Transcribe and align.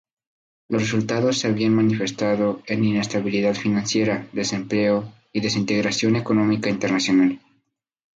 Los 0.67 0.81
resultados 0.81 1.37
se 1.37 1.47
habían 1.47 1.75
manifestado 1.75 2.63
en 2.65 2.83
inestabilidad 2.83 3.53
financiera, 3.53 4.27
desempleo 4.33 5.13
y 5.31 5.41
desintegración 5.41 6.15
económica 6.15 6.71
internacional. 6.71 7.39